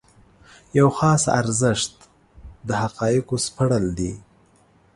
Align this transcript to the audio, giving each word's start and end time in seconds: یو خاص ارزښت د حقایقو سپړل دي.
یو 0.77 0.87
خاص 0.97 1.23
ارزښت 1.39 1.93
د 2.67 2.69
حقایقو 2.81 3.35
سپړل 3.45 3.85
دي. 3.97 4.13